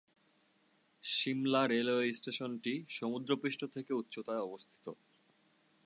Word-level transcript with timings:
Shimla 1.03 1.61
railway 1.67 2.07
স্টেশনটি 2.13 2.73
সমুদ্রপৃষ্ঠ 2.89 3.61
থেকে 3.65 3.91
উচ্চতায় 3.93 4.39
অবস্থিত। 4.39 4.85